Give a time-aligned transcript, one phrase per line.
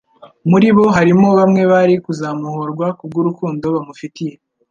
[0.49, 4.33] muri bo harimo bamwe bari kuzamuhorwa kubw'urukundo bamufitiye.